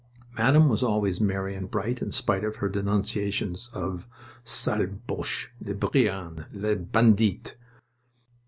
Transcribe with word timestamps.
Madame 0.35 0.67
was 0.67 0.81
always 0.81 1.21
merry 1.21 1.53
and 1.55 1.69
bright 1.69 2.01
in 2.01 2.11
spite 2.11 2.43
of 2.43 2.55
her 2.55 2.67
denunciations 2.67 3.69
of 3.71 4.07
the 4.43 4.49
"Sale 4.49 4.87
Boches 5.05 5.51
les 5.63 5.73
brigands, 5.75 6.41
les 6.51 6.73
bandits!" 6.73 7.53